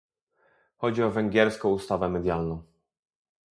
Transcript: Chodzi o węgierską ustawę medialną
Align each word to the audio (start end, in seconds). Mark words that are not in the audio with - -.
Chodzi 0.77 1.03
o 1.03 1.11
węgierską 1.11 1.69
ustawę 1.69 2.09
medialną 2.09 2.63